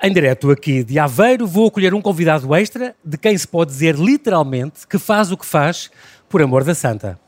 [0.00, 3.96] Em direto aqui de Aveiro, vou acolher um convidado extra de quem se pode dizer
[3.96, 5.90] literalmente que faz o que faz
[6.28, 7.18] por amor da Santa.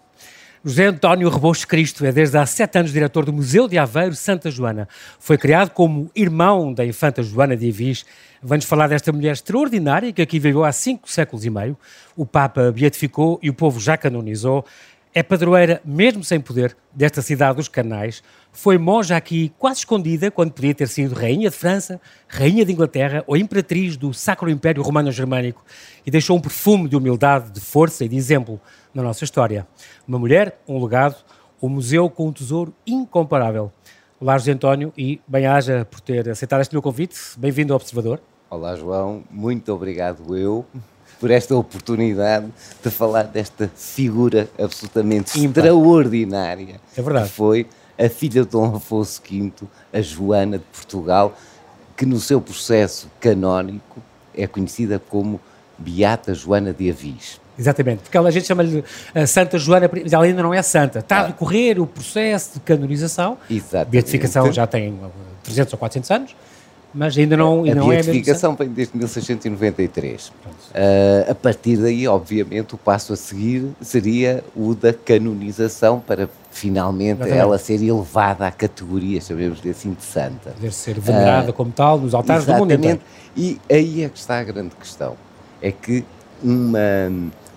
[0.65, 4.53] José António Rebouços Cristo é desde há sete anos diretor do Museu de Aveiro Santa
[4.53, 4.87] Joana.
[5.19, 8.05] Foi criado como irmão da infanta Joana de Avis.
[8.41, 11.77] Vamos falar desta mulher extraordinária que aqui viveu há cinco séculos e meio.
[12.15, 14.65] O Papa beatificou e o povo já canonizou.
[15.13, 18.23] É padroeira, mesmo sem poder, desta cidade dos canais.
[18.53, 23.25] Foi monja aqui quase escondida quando podia ter sido rainha de França, rainha de Inglaterra
[23.27, 25.65] ou imperatriz do Sacro Império Romano-Germânico
[26.07, 28.61] e deixou um perfume de humildade, de força e de exemplo
[28.95, 29.67] na nossa história.
[30.07, 31.17] Uma mulher, um legado,
[31.61, 33.73] um museu com um tesouro incomparável.
[34.21, 37.19] Olá, José António, e bem-aja por ter aceitado este meu convite.
[37.37, 38.21] Bem-vindo ao Observador.
[38.49, 39.25] Olá, João.
[39.29, 40.65] Muito obrigado eu
[41.21, 42.47] por esta oportunidade
[42.83, 45.61] de falar desta figura absolutamente Impa.
[45.61, 46.81] extraordinária.
[46.97, 47.29] É verdade.
[47.29, 47.67] Que foi
[47.99, 49.53] a filha de Dom Afonso V,
[49.93, 51.37] a Joana de Portugal,
[51.95, 54.01] que no seu processo canónico
[54.35, 55.39] é conhecida como
[55.77, 57.39] Beata Joana de Avis.
[57.59, 61.01] Exatamente, porque a gente chama-lhe uh, Santa Joana, mas ela ainda não é santa.
[61.01, 61.21] Está ah.
[61.21, 63.37] a decorrer o processo de canonização.
[63.51, 63.91] Exatamente.
[63.91, 64.99] Beatificação já tem
[65.43, 66.37] 300 ou 400 anos
[66.93, 70.29] mas ainda não, a não é a beatificação vem desde 1693.
[70.29, 77.21] Uh, a partir daí, obviamente, o passo a seguir seria o da canonização para finalmente
[77.21, 77.39] Exatamente.
[77.39, 80.51] ela ser elevada à categoria, chamemos assim, de santa.
[80.51, 83.01] Poder ser venerada uh, como tal nos altares do mundo inteiro.
[83.37, 85.17] E aí é que está a grande questão.
[85.63, 86.05] É que
[86.43, 86.79] uma,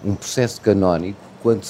[0.05, 1.61] um processo canónico, quando,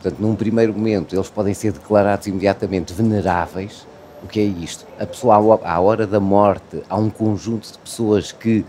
[0.00, 3.86] portanto, num primeiro momento, eles podem ser declarados imediatamente veneráveis,
[4.28, 4.86] o que é isto?
[5.00, 8.62] A pessoa, à hora da morte, há um conjunto de pessoas que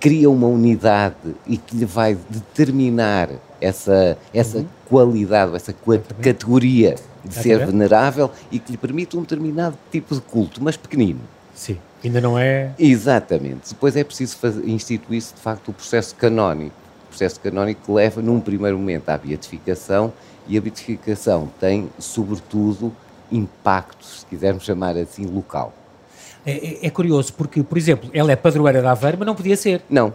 [0.00, 1.14] criam uma unidade
[1.46, 3.28] e que lhe vai determinar
[3.60, 4.66] essa, essa uhum.
[4.88, 5.72] qualidade, essa
[6.20, 11.20] categoria de ser venerável e que lhe permite um determinado tipo de culto, mas pequenino.
[11.54, 12.72] Sim, ainda não é.
[12.76, 13.68] Exatamente.
[13.68, 16.74] Depois é preciso instituir-se de facto o processo canónico.
[17.04, 20.12] O processo canónico leva, num primeiro momento, à beatificação
[20.48, 22.92] e a beatificação tem, sobretudo,
[23.32, 25.72] impacto, se quisermos chamar assim, local.
[26.44, 29.56] É, é, é, curioso, porque, por exemplo, ela é padroeira de Aveiro, mas não podia
[29.56, 29.82] ser.
[29.88, 30.12] Não.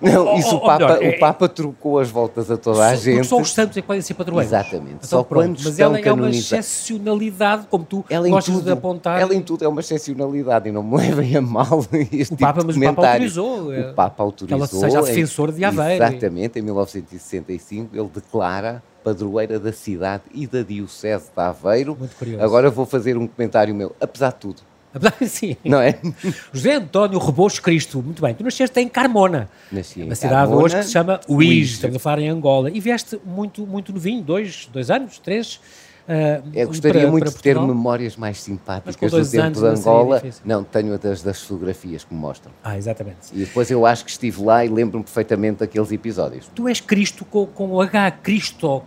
[0.00, 2.94] Não, isso ou, o, Papa, melhor, é, o Papa trocou as voltas a toda a
[2.94, 3.26] gente.
[3.26, 4.50] Só os santos é que podem ser padroeiros.
[4.50, 4.94] Exatamente.
[4.94, 8.70] Então, só pronto, quando mas ela é uma excepcionalidade, como tu ela gostas tudo, de
[8.70, 9.20] apontar.
[9.20, 12.60] Ela em tudo é uma excepcionalidade e não me levem a mal este o Papa,
[12.60, 13.64] tipo mas o Papa autorizou.
[13.64, 14.48] O é, Papa autorizou.
[14.48, 16.02] Que ela seja defensor de Aveiro.
[16.02, 21.96] Exatamente, em 1965 ele declara padroeira da cidade e da Diocese de Aveiro.
[21.98, 22.44] Muito curioso.
[22.44, 24.62] Agora vou fazer um comentário meu, apesar de tudo.
[25.26, 25.56] Sim.
[25.64, 25.98] Não é?
[26.52, 28.34] José António Rebouços Cristo, muito bem.
[28.34, 31.98] Tu nasceste em Carmona, Nasci uma cidade Carmona, hoje que se chama Uís, estamos a
[31.98, 32.70] falar em Angola.
[32.70, 35.60] E vieste muito, muito novinho, dois, dois anos, três,
[36.10, 40.20] Uh, eu gostaria para, muito para de ter memórias mais simpáticas do tempo de Angola.
[40.44, 42.52] Não, tenho das, das fotografias que me mostram.
[42.64, 43.28] Ah, exatamente.
[43.32, 46.50] E depois eu acho que estive lá e lembro-me perfeitamente daqueles episódios.
[46.52, 48.82] Tu és Cristo com, com o H, Cristo,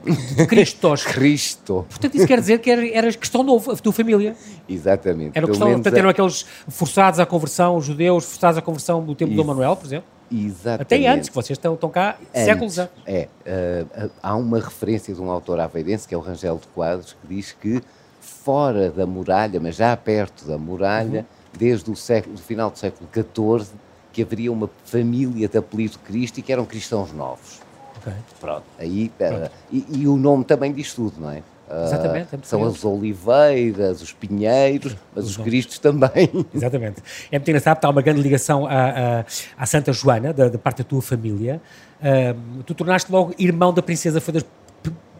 [0.49, 1.05] Cristos.
[1.07, 1.85] Cristo.
[1.87, 4.35] Portanto, isso quer dizer que eras cristão novo, a tua família.
[4.67, 5.37] Exatamente.
[5.37, 9.37] Era questão, portanto, eram aqueles forçados à conversão, judeus forçados à conversão do tempo de
[9.37, 10.09] Dom Manuel, por exemplo?
[10.33, 10.81] Exatamente.
[10.81, 12.95] Até antes, que vocês estão, estão cá antes, séculos antes.
[13.05, 17.15] É, uh, há uma referência de um autor aveirense, que é o Rangel de Quadros,
[17.21, 17.83] que diz que
[18.19, 21.57] fora da muralha, mas já perto da muralha, uhum.
[21.57, 23.75] desde o, século, o final do século XIV,
[24.11, 27.61] que haveria uma família de apelido Cristo e que eram cristãos novos.
[27.97, 28.13] Okay.
[28.39, 29.51] Pronto, aí, uh, Pronto.
[29.71, 31.43] E, e, o nome também diz tudo, não é?
[31.85, 32.35] Exatamente.
[32.35, 36.29] É são as oliveiras, os pinheiros, mas os, os cristos também.
[36.53, 37.01] Exatamente.
[37.31, 39.25] É muito engraçado porque há uma grande ligação à, à,
[39.57, 41.61] à Santa Joana, da, da, parte da tua família.
[41.99, 44.45] Uh, tu tornaste logo irmão da princesa, foi das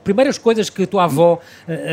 [0.03, 1.39] primeiras coisas que a tua avó,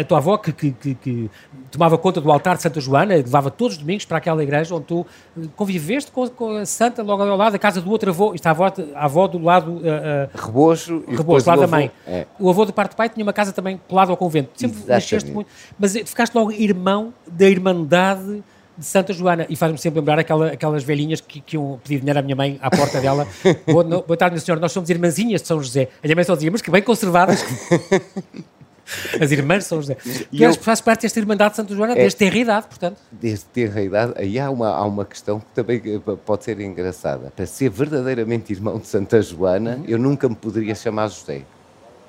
[0.01, 1.31] a tua avó que, que, que, que,
[1.71, 4.87] tomava conta do altar de Santa Joana, levava todos os domingos para aquela igreja onde
[4.87, 5.07] tu
[5.39, 8.51] eh, conviveste com, com a Santa logo ao lado da casa do outro avô, está
[8.51, 9.73] a avó, a avó do lado...
[9.73, 11.05] Uh, uh, Rebocho.
[11.07, 11.91] E Rebocho, lado da mãe.
[12.07, 12.27] É.
[12.39, 14.51] O avô do parte do pai tinha uma casa também colado ao convento.
[14.55, 15.49] Sempre nasceste muito.
[15.79, 18.43] Mas ficaste logo irmão da Irmandade
[18.81, 19.47] de Santa Joana.
[19.49, 22.59] E faz-me sempre lembrar aquela, aquelas velhinhas que, que iam pedir dinheiro à minha mãe
[22.63, 23.29] à porta dela.
[23.69, 25.89] boa, no, boa tarde, minha senhora, nós somos irmãzinhas de São José.
[26.03, 27.45] A minha mãe só dizia, mas que bem conservadas.
[29.21, 29.97] As irmãs de São José.
[30.33, 32.99] E eu, faz parte desta Irmandade de Santa Joana é, desde ter idade, portanto.
[33.13, 34.15] Desde ter idade.
[34.17, 35.81] Aí há uma, há uma questão que também
[36.27, 37.33] pode ser engraçada.
[37.37, 39.85] Para ser verdadeiramente irmão de Santa Joana, uhum.
[39.87, 41.43] eu nunca me poderia chamar José.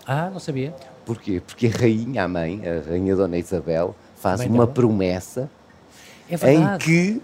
[0.08, 0.74] Ah, não sabia.
[1.06, 1.40] Porquê?
[1.46, 5.50] Porque a rainha, a mãe, a rainha Dona Isabel, faz uma promessa
[6.42, 7.22] é em que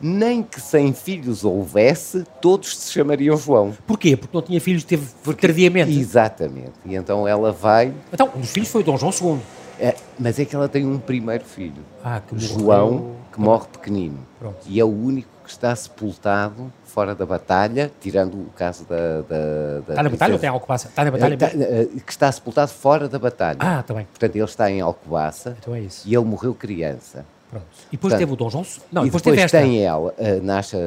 [0.00, 3.72] nem que sem filhos houvesse, todos se chamariam João.
[3.86, 4.16] Porquê?
[4.16, 5.96] Porque não tinha filhos, teve Porque, tardiamente.
[5.96, 6.72] Exatamente.
[6.84, 7.94] E então ela vai...
[8.12, 9.40] Então, um dos filhos foi Dom João II.
[9.78, 11.82] É, mas é que ela tem um primeiro filho.
[12.04, 14.18] Ah, que João, que morre pequenino.
[14.38, 14.56] Pronto.
[14.66, 19.22] E é o único que está sepultado fora da batalha, tirando o caso da.
[19.22, 20.88] da, da Está na batalha ou tem Alcobaça?
[20.88, 21.62] Está na batalha Está- mesmo?
[21.62, 23.56] eh, que está sepultado fora da batalha.
[23.60, 24.04] Ah, está bem.
[24.04, 26.06] Portanto, ele está em Alcobaça Então é isso.
[26.08, 27.24] e ele morreu criança.
[27.52, 27.66] Pronto.
[27.88, 28.66] E depois Portanto, teve o Dom João...
[28.90, 29.58] Não, e depois, depois teve esta.
[29.60, 30.78] tem ela, eh, nasce a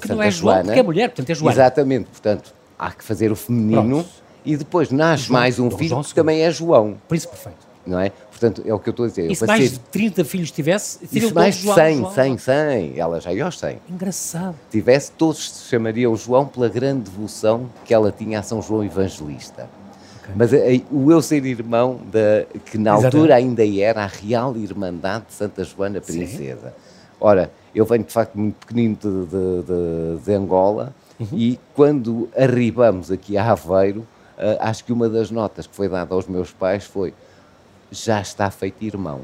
[0.00, 0.64] que Santa não é João, Joana.
[0.64, 1.52] porque é mulher, portanto é Joana.
[1.54, 3.82] Exatamente, portanto, há que fazer o feminino.
[4.02, 4.08] Pronto.
[4.44, 7.58] E depois nasce João- mais um Dom filho João que também é João, Príncipe perfeito.
[7.86, 8.10] não é?
[8.30, 9.26] Portanto, é o que eu estou a dizer.
[9.26, 11.74] E Eu se passei- mais de 30 filhos tivesse, seria o Dom mais de João.
[11.76, 12.12] 100, João.
[12.14, 12.92] 100, 100.
[12.98, 13.78] Ela já ia aos 100.
[13.88, 14.54] Engraçado.
[14.70, 19.68] Tivesse, todos se chamariam João pela grande devoção que ela tinha a São João Evangelista.
[20.34, 23.16] Mas eh, o eu ser irmão, da, que na Exatamente.
[23.16, 26.18] altura ainda era a Real Irmandade de Santa Joana Sim.
[26.18, 26.74] Princesa.
[27.20, 29.62] Ora, eu venho de facto muito pequenino de, de-
[30.18, 31.28] de- de Angola Uhum.
[31.32, 34.06] e quando arribamos aqui a Aveiro,
[34.36, 37.14] eh, acho que uma das notas que foi dada aos meus pais foi
[37.90, 39.20] já está feito irmão.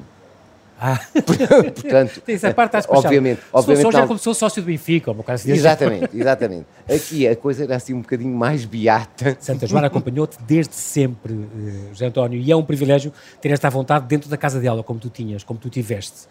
[0.85, 3.07] Ah, Portanto, tem essa parte está despachada.
[3.07, 5.53] obviamente, fosse obviamente era não- fosse sócio do Benfica, uma coisa assim.
[5.53, 6.67] Exatamente, exatamente.
[6.93, 9.37] Aqui a coisa era assim um bocadinho mais beata.
[9.39, 14.07] Santa Joana acompanhou-te desde sempre, eh, José António, e é um privilégio ter esta vontade
[14.07, 16.27] dentro da casa dela, como tu tinhas, como tu tiveste.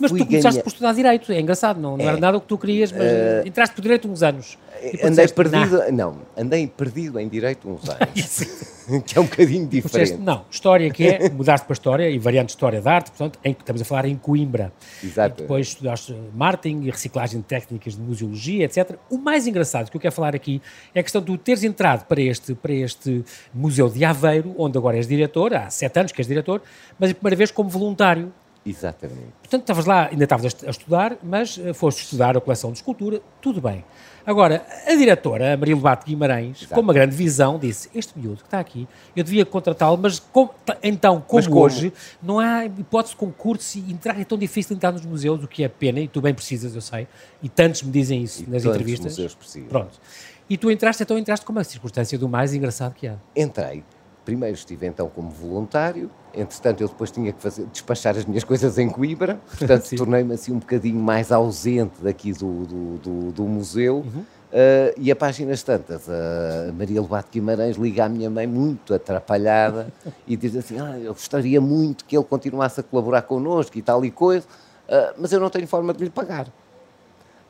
[0.00, 2.20] Mas tu começaste ganhar- por estudar Direito, é engraçado, não, não era É.
[2.20, 4.58] nada o que tu querias, mas eh, entraste por Direito uns anos.
[5.02, 8.40] Andei disseste, perdido, "Nah." não, andei perdido em direito uns anos,
[9.06, 10.22] que é um bocadinho Depois disseste, diferente.
[10.26, 13.52] não, história que é, mudaste para história e variante de história da arte, portanto, em,
[13.52, 14.72] estamos a falar em Coimbra.
[15.02, 15.36] Exato.
[15.38, 18.96] E depois estudaste marketing e reciclagem de técnicas de museologia, etc.
[19.08, 20.60] O mais engraçado que eu quero falar aqui
[20.94, 23.24] é a questão de tu teres entrado para este, para este
[23.54, 26.60] Museu de Aveiro, onde agora és diretor, há sete anos que és diretor,
[26.98, 28.30] mas a primeira vez como voluntário.
[28.66, 29.32] Exatamente.
[29.40, 32.70] Portanto, estavas lá, ainda estavas a est- a estudar, mas eh, foste estudar a coleção
[32.72, 33.84] de escultura, tudo bem.
[34.26, 36.74] Agora, a diretora, a Maria Lobato Guimarães, Exato.
[36.74, 40.50] com uma grande visão, disse, este miúdo que está aqui, eu devia contratá-lo, mas como-
[40.82, 41.60] então, como, Mas como?
[41.60, 45.46] hoje, não há hipótese de concurso e entrar, é tão difícil entrar nos museus, o
[45.46, 47.06] que é pena, e tu bem precisas, eu sei,
[47.42, 49.12] e tantos me dizem isso E nas entrevistas.
[49.12, 49.68] museus precisam.
[49.68, 50.00] Pronto.
[50.48, 53.16] E tu entraste, então entraste com uma circunstância do mais engraçado que há.
[53.36, 53.84] Entrei.
[54.24, 58.78] Primeiro estive então como voluntário, entretanto eu depois tinha que fazer, despachar as minhas coisas
[58.78, 63.96] em Coimbra, portanto tornei-me assim um bocadinho mais ausente daqui do, do, do- do museu.
[63.96, 64.24] Uhum.
[64.54, 69.92] Uh, e a páginas tantas, a Maria Lobato Guimarães liga à minha mãe muito atrapalhada
[70.28, 74.04] e diz assim, ah, eu gostaria muito que ele continuasse a colaborar connosco e tal
[74.04, 74.46] e coisa,
[74.88, 76.46] uh, mas eu não tenho forma de lhe pagar.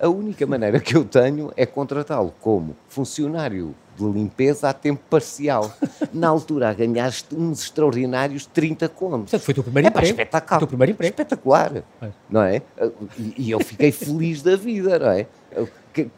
[0.01, 5.73] A única maneira que eu tenho é contratá-lo como funcionário de limpeza a tempo parcial.
[6.13, 9.31] Na altura, a ganhar est- uns extraordinários 30 contos.
[9.31, 10.09] Portanto, foi o teu primeiro É emprego.
[10.11, 10.59] espetacular.
[10.59, 11.13] Teu primeiro emprego.
[11.13, 11.77] Espetacular.
[12.03, 12.09] É.
[12.29, 12.61] Não é?
[13.17, 15.27] E, e eu fiquei feliz da vida, não é?
[15.53, 15.67] É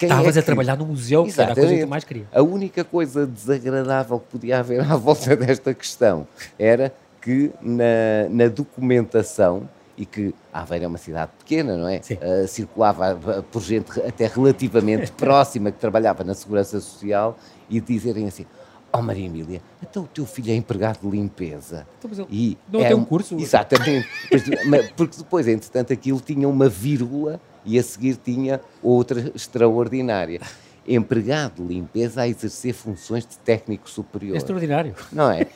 [0.00, 2.24] Estavas a que- trabalhar no museu, que era a coisa que mais queria.
[2.32, 6.26] A única coisa desagradável que podia haver à volta desta questão
[6.58, 12.00] era que na, na documentação, e que Aveiro é uma cidade pequena, não é?
[12.20, 17.38] Ah, circulava ah, por gente até relativamente próxima que trabalhava na Segurança Social
[17.68, 18.46] e dizerem assim:
[18.92, 21.86] Oh Maria Emília, então o teu filho é empregado de limpeza.
[21.98, 23.36] Então, E não é tem um curso?
[23.38, 24.08] Exatamente.
[24.96, 30.40] Porque depois, entretanto, aquilo tinha uma vírgula e a seguir tinha outra extraordinária.
[30.88, 34.36] Empregado de limpeza a exercer funções de técnico É superior.
[34.36, 34.94] extraordinário.
[35.12, 35.46] Não é?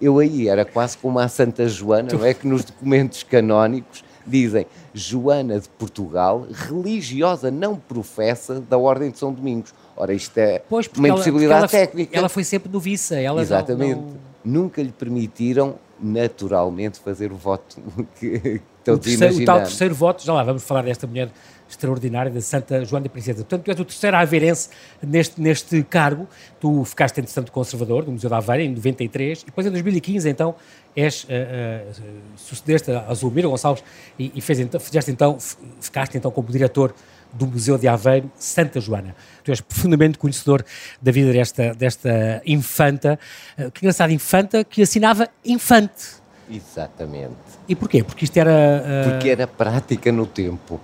[0.00, 2.32] Eu- aí era quase como a Santa Joana, não é?
[2.34, 9.32] Que nos documentos canónicos dizem Joana de Portugal, religiosa não professa da Ordem de São
[9.32, 9.74] Domingos.
[9.96, 12.18] Ora, isto é Pois, uma ela- impossibilidade porque ela, técnica.
[12.18, 13.16] Ela foi sempre noviça.
[13.16, 13.94] Ela não- Exatamente.
[14.00, 17.76] não- Nunca lhe permitiram, naturalmente, fazer o voto
[18.18, 21.30] que que o, todos terceiro, o tal terceiro voto, já lá vamos falar desta mulher
[21.70, 23.38] extraordinária, da Santa Joana da Princesa.
[23.38, 24.68] Portanto, tu és o terceiro aveirense
[25.02, 26.28] neste, neste cargo.
[26.60, 30.54] Tu ficaste, entretanto, conservador do Museu da Aveira em 93 e depois em 2015, então,
[30.94, 32.02] és, uh, uh,
[32.36, 33.82] sucedeste a Zulmira Gonçalves
[34.18, 35.38] e, e fez, então, fizeste, então,
[35.80, 36.94] ficaste então como diretor
[37.32, 39.14] do Museu de Aveiro, Santa Joana.
[39.44, 40.64] Tu és profundamente conhecedor
[41.00, 43.18] da vida desta, desta infanta,
[43.58, 46.20] uh, que engraçado, infanta que assinava infante.
[46.50, 47.36] Exatamente.
[47.68, 48.02] E porquê?
[48.02, 48.50] Porque isto era...
[48.50, 50.80] uh, Porque era prática no tempo.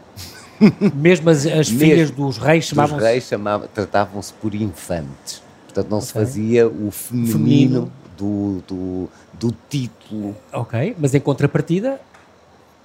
[0.94, 1.78] Mesmo as, as Mesmo.
[1.78, 3.04] filhas dos reis Os chamavam-se.
[3.04, 5.42] reis chamava- tratavam-se por infantes.
[5.64, 6.22] Portanto, não se Ok.
[6.22, 7.92] fazia o feminino, Feminino.
[8.16, 10.34] Do, do, do título.
[10.52, 12.00] Ok, mas em contrapartida,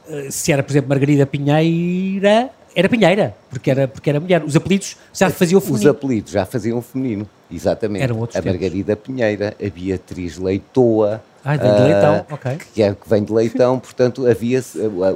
[0.10, 4.44] eh, se era, por exemplo, Margarida Pinheira, era Pinheira, porque era, porque era mulher.
[4.44, 5.92] Os apelidos já faziam o Os feminino.
[5.92, 7.30] apelidos já faziam o feminino.
[7.50, 8.04] Exatamente.
[8.04, 8.60] Eram outros a tempos.
[8.60, 11.24] Margarida Pinheira, a Beatriz Leitoa.
[11.43, 12.57] Ah, vem de Leitão, ok.
[12.74, 14.63] que é que vem de leitão, portanto havia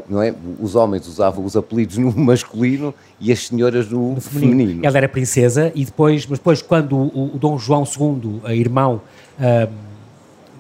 [0.10, 0.34] não é?
[0.60, 4.60] Os homens usavam os apelidos no masculino e as senhoras no, no feminino.
[4.60, 4.86] feminino.
[4.86, 9.02] Ela era princesa e depois, mas depois quando o, o Dom João II, a irmão,
[9.40, 9.68] ahm,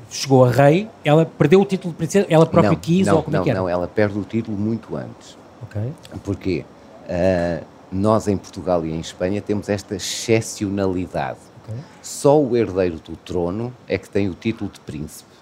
[0.10, 3.24] chegou a rei, ela perdeu o título de princesa, ela própria não, quis não, ou
[3.24, 3.60] como é não, que era?
[3.60, 5.38] não, ela perde o título muito antes.
[5.64, 5.82] Ok.
[6.24, 6.64] Porquê?
[7.06, 11.40] Uh, nós em Portugal e em Espanha temos esta excepcionalidade.
[11.64, 11.80] Okay.
[12.02, 15.35] Só o herdeiro do trono é que tem o título de príncipe.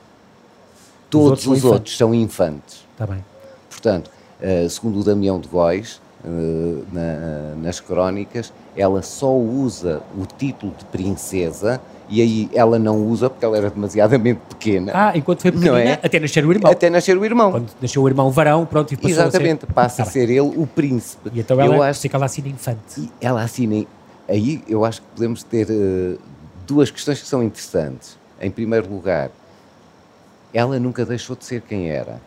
[1.13, 2.85] Todos os outros, os outros são infantes.
[2.91, 3.23] Está bem.
[3.69, 4.09] Portanto,
[4.41, 10.73] uh, segundo o Damião de Góis, uh, na, nas crónicas, ela só usa o título
[10.77, 11.79] de princesa
[12.09, 14.91] e aí ela não usa porque ela era demasiadamente pequena.
[14.93, 15.93] Ah, enquanto foi pequena, é?
[15.93, 16.71] até nascer o irmão.
[16.71, 17.51] Até nascer o irmão.
[17.51, 19.73] Quando nasceu o irmão varão, pronto, e passou Exatamente, a ser...
[19.73, 21.31] passa tá a ser ele o príncipe.
[21.33, 22.99] E então ela, eu acho que ela assina infante.
[22.99, 23.85] E ela assina,
[24.27, 26.19] aí eu acho que podemos ter uh,
[26.67, 28.17] duas questões que são interessantes.
[28.41, 29.31] Em primeiro lugar,
[30.53, 32.21] ela nunca deixou de ser quem era.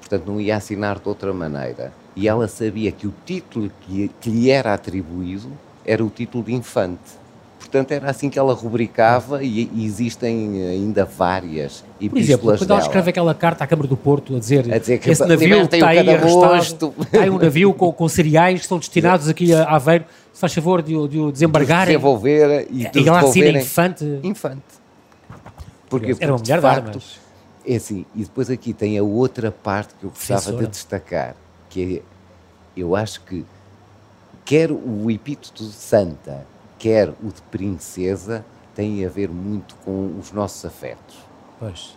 [0.00, 1.92] Portanto, não ia assinar de outra maneira.
[2.14, 5.50] E ela sabia que o título que, lhe era atribuído
[5.84, 7.26] era o título de infante
[7.66, 12.60] Portanto, era assim que ela rubricava e, e existem ainda várias epístolas Por exemplo, quando
[12.60, 12.80] dela.
[12.80, 15.62] ela escreve aquela carta à Câmara do Porto a dizer, a dizer que esse navio
[15.62, 19.64] está aí arrestado, está aí um navio com, com cereais que são destinados aqui a
[19.64, 21.92] Aveiro, se faz favor de, o, de o desembargarem.
[21.92, 24.20] De devolver e, de e ela assina infante.
[24.22, 24.62] Infante.
[25.90, 27.25] Porque, era uma mulher de, facto, de armas.
[27.66, 31.34] É assim, e depois aqui tem a outra parte que eu gostava de destacar,
[31.68, 32.02] que é,
[32.80, 33.44] eu acho que
[34.44, 36.46] quer o epíteto de santa,
[36.78, 38.44] quer o de princesa,
[38.74, 41.16] tem a ver muito com os nossos afetos.
[41.58, 41.96] Pois.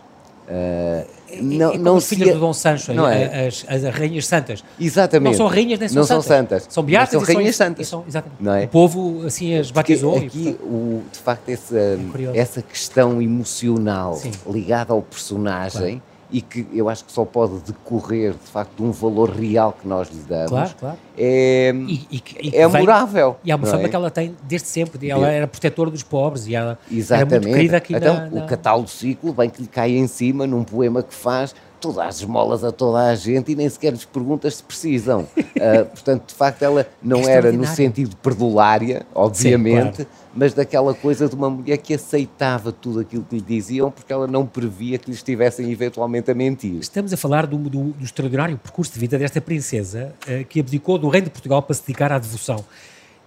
[0.50, 1.06] Uh,
[1.40, 3.46] não, é não as filhas do Dom Sancho, não é?
[3.46, 4.64] as, as, as, rainhas santas.
[4.80, 5.30] Exatamente.
[5.30, 6.24] Não são rainhas nem são não santas.
[6.24, 6.66] São santas.
[6.68, 7.86] São beatas são rainhas são, santas.
[7.86, 8.42] São, exatamente.
[8.42, 8.64] Não é?
[8.64, 10.14] O povo assim as batizou.
[10.14, 14.32] Porque aqui, e, o, de facto, essa, é essa questão emocional Sim.
[14.48, 16.02] ligada ao personagem
[16.32, 19.86] e que eu acho que só pode decorrer de facto de um valor real que
[19.86, 20.98] nós lhe damos, claro, claro.
[21.16, 23.36] é, e, e, e é amorável.
[23.44, 23.88] E há uma fama é?
[23.88, 27.34] que ela tem desde sempre, ela era protetora dos pobres e ela Exatamente.
[27.34, 28.44] era muito querida aqui então, na, na...
[28.44, 32.16] o catálogo ciclo bem que lhe cai em cima num poema que faz todas as
[32.20, 35.22] esmolas a toda a gente e nem sequer lhes perguntas se precisam.
[35.36, 40.10] uh, portanto, de facto, ela não era no sentido perdulária, obviamente, Sim, claro.
[40.34, 44.26] mas daquela coisa de uma mulher que aceitava tudo aquilo que lhe diziam porque ela
[44.26, 46.78] não previa que lhe estivessem eventualmente a mentir.
[46.80, 50.98] Estamos a falar do, do, do extraordinário percurso de vida desta princesa uh, que abdicou
[50.98, 52.64] do reino de Portugal para se dedicar à devoção.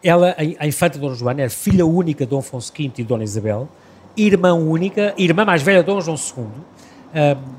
[0.04, 3.70] Ela, a infanta Dona Joana, era filha única de Dom Afonso V e Dona Isabel,
[4.16, 6.46] irmã única, irmã mais velha de Dom João II,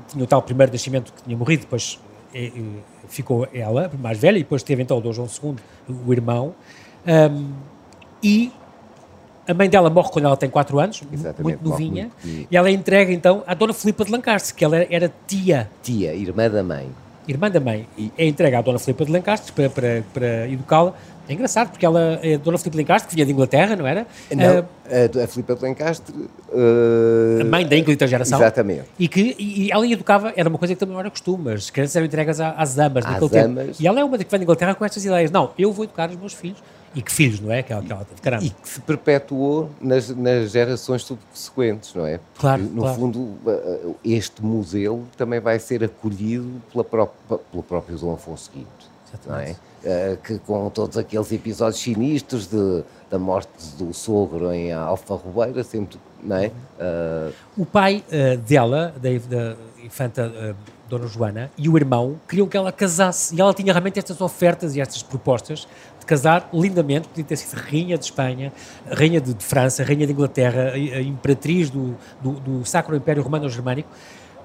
[0.07, 1.99] tinha o tal primeiro nascimento que tinha morrido, depois
[2.33, 2.51] é, é,
[3.07, 5.55] ficou ela, mais velha, e depois teve então o Dom João II,
[6.05, 6.53] o irmão.
[7.07, 7.53] Um,
[8.21, 8.51] e
[9.47, 12.47] a mãe dela morre quando ela tem 4 anos, Exatamente, muito novinha, muito...
[12.51, 15.69] e ela entrega então à Dona Filipa de Lancaster, que ela era tia.
[15.81, 16.89] Tia, irmã da mãe.
[17.27, 17.87] Irmã da mãe.
[17.97, 20.93] E é entregue à Dona Filipa de Lancaster para, para, para educá-la.
[21.27, 24.05] É engraçado, porque ela é Dona Filipe Lencastre, que vinha de Inglaterra, não era?
[24.31, 26.13] Não, uh, a Filipe de Lencastre...
[26.49, 28.39] Uh, a mãe da Inglaterra geração.
[28.39, 28.83] Exatamente.
[28.99, 31.69] E que e, e ela educava, era uma coisa que também não era costume, as
[31.69, 33.05] crianças eram entregas às às damas.
[33.29, 33.61] Tempo.
[33.79, 35.31] E ela é uma que vem de Inglaterra com estas ideias.
[35.31, 36.61] Não, eu vou educar os meus filhos.
[36.93, 37.61] E que filhos, não é?
[37.61, 38.45] Que ela, que ela caramba.
[38.45, 42.21] E que se perpetuou nas, nas gerações subsequentes, não é?
[42.37, 42.95] Claro, No claro.
[42.95, 48.65] fundo, eh, este museu também vai ser acolhido pela própria, pelo próprio Dom Afonso V,
[49.27, 49.57] não é?
[49.85, 55.63] Uh, que com todos aqueles episódios sinistros de, da morte do sogro em Alfa Rubeira,
[55.63, 56.47] sempre, não é?
[56.47, 57.33] Uh...
[57.55, 60.55] O pai uh, dela, da, da infanta
[60.89, 64.75] Dona Joana, e o irmão queriam que ela casasse, e ela tinha realmente estas ofertas
[64.75, 65.67] e estas propostas
[65.99, 68.51] de casar lindamente, podia ter sido rainha de Espanha,
[68.89, 73.89] rainha de, de França, rainha de Inglaterra, a imperatriz do, do, do Sacro Império Romano-Germânico,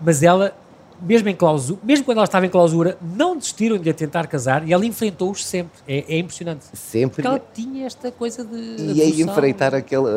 [0.00, 0.54] mas ela
[1.02, 4.66] mesmo em clausura, mesmo quando ela estava em clausura, não desistiram de a tentar casar
[4.66, 5.80] e ela enfrentou-os sempre.
[5.86, 6.64] É, é, impressionante.
[6.72, 7.16] Sempre.
[7.16, 8.92] Porque ela tinha esta coisa de.
[8.92, 10.10] E aí enfrentar aquela,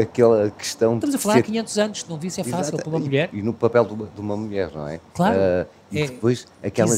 [0.00, 0.94] aquela questão.
[0.94, 2.78] Estamos a falar há 500 anos, não vi se é fácil Exato.
[2.78, 3.30] para uma mulher.
[3.32, 5.00] E, no papel de uma, de uma mulher, não é?
[5.14, 5.36] Claro.
[5.36, 6.96] Uh, e é, depois aquela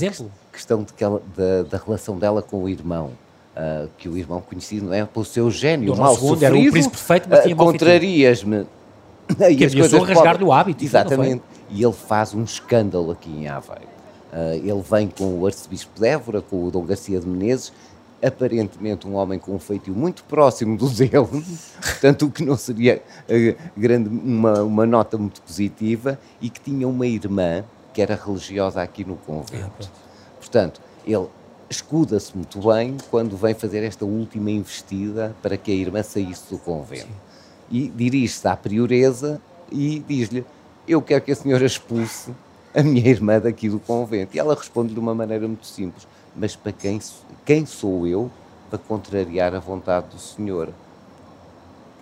[0.52, 3.10] questão de que ela, da, da relação dela com o irmão.
[3.50, 6.96] Uh, que o irmão conhecido não é pelo seu gênio mal sofrido, era o príncipe
[6.96, 8.64] perfeito, mas tinha uh, contrarias-me
[9.58, 13.88] que ameaçou rasgar-lhe o hábito exatamente e ele faz um escândalo aqui em Aveiro.
[14.32, 17.72] Uh, ele vem com o arcebispo de Évora, com o Dom Garcia de Menezes,
[18.22, 21.10] aparentemente um homem com um feitio muito próximo do dele,
[21.80, 26.86] portanto o que não seria uh, grande, uma, uma nota muito positiva, e que tinha
[26.86, 29.90] uma irmã que era religiosa aqui no convento.
[30.38, 31.26] Portanto, ele
[31.68, 36.58] escuda-se muito bem quando vem fazer esta última investida para que a irmã saísse do
[36.58, 37.06] convento.
[37.06, 37.12] Sim.
[37.70, 40.44] E dirige-se à prioresa e diz-lhe
[40.92, 42.32] eu quero que a senhora expulse
[42.74, 44.36] a minha irmã daqui do convento.
[44.36, 46.06] E ela responde de uma maneira muito simples,
[46.36, 47.00] mas para quem,
[47.44, 48.30] quem sou eu
[48.68, 50.68] para contrariar a vontade do Senhor?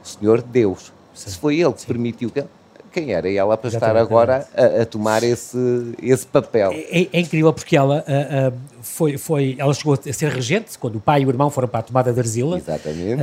[0.03, 0.93] O Senhor Deus.
[1.15, 2.45] Se foi Ele que permitiu que
[2.93, 5.59] quem era ela para estar agora a, a, tomar esse,
[6.03, 6.73] esse papel.
[6.73, 10.79] É, é, é incrível porque ela uh, uh, foi, foi, ela chegou a ser regente
[10.79, 12.57] quando o pai e o irmão foram para a tomada de Arzila.
[12.57, 13.23] Exatamente.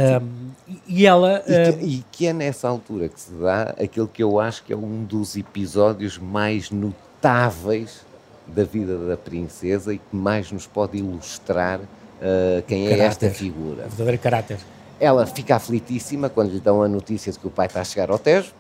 [0.87, 1.43] E ela...
[1.47, 4.73] E que, e que é nessa altura que se dá aquilo que eu acho que
[4.73, 8.01] é um dos episódios mais notáveis
[8.47, 13.85] da vida da princesa e que mais nos pode ilustrar uh, quem é esta figura.
[13.85, 14.59] O verdadeiro caráter.
[14.99, 18.09] Ela fica aflitíssima quando lhe dão a notícia de que o pai está a chegar
[18.09, 18.53] ao Tejo.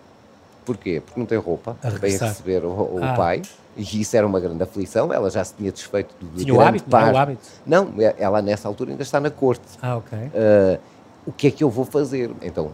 [0.65, 1.01] Porquê?
[1.05, 3.13] Porque não tem roupa para receber o, o ah.
[3.13, 3.41] pai.
[3.77, 5.13] E isso era uma grande aflição.
[5.13, 7.41] Ela já se tinha desfeito do Tinha o hábito, não, é o hábito?
[7.65, 9.63] Não, ela nessa altura ainda está na corte.
[9.81, 10.17] Ah, ok.
[10.17, 10.79] Uh,
[11.25, 12.31] o que é que eu vou fazer?
[12.41, 12.71] Então,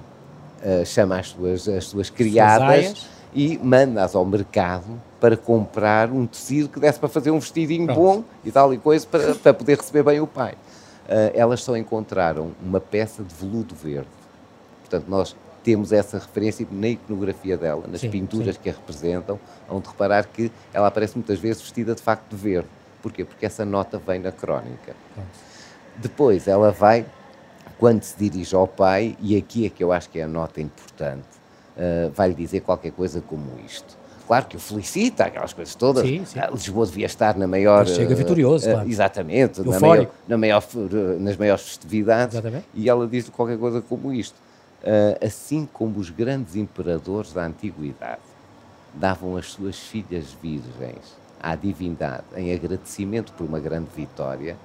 [0.64, 6.70] uh, chama as suas, as suas criadas e manda-as ao mercado para comprar um tecido
[6.70, 8.00] que desse para fazer um vestidinho Pronto.
[8.00, 10.54] bom e tal e coisa para, para poder receber bem o pai.
[11.06, 14.08] Uh, elas só encontraram uma peça de veludo verde.
[14.82, 18.62] Portanto, nós temos essa referência na iconografia dela, nas sim, pinturas sim.
[18.62, 19.40] que a representam,
[19.70, 22.68] onde reparar que ela aparece muitas vezes vestida de facto de verde.
[23.02, 23.26] Porquê?
[23.26, 24.96] Porque essa nota vem na crónica.
[25.98, 27.06] Depois ela vai,
[27.82, 30.62] quando se dirige ao pai, e aqui é que eu acho que é a nota
[30.62, 31.26] importante,
[31.76, 34.00] uh, vai-lhe dizer qualquer coisa como isto
[34.32, 36.08] claro que o felicita, aquelas coisas todas.
[36.08, 36.40] Sim, sim.
[36.40, 37.86] Ah, Lisboa devia estar na maior.
[37.86, 38.90] Chega vitorioso, uh, claro.
[38.90, 40.64] Exatamente, na maior, na maior,
[41.20, 42.36] nas maiores festividades.
[42.36, 42.66] Exatamente.
[42.74, 44.36] E ela diz qualquer coisa como isto.
[44.82, 48.22] Uh, assim como os grandes imperadores da antiguidade
[48.94, 54.56] davam as suas filhas virgens à divindade em agradecimento por uma grande vitória,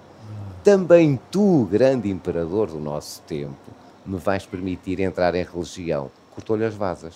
[0.62, 3.54] também tu, grande imperador do nosso tempo,
[4.04, 6.10] me vais permitir entrar em religião.
[6.34, 7.14] Cortou-lhe as vasas.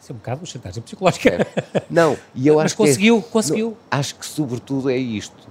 [0.00, 1.30] Isso é um bocado uma chantagem psicológica.
[1.30, 1.82] É.
[1.88, 3.68] Não, e eu Mas acho conseguiu, que é, conseguiu.
[3.70, 5.48] Não, acho que sobretudo é isto.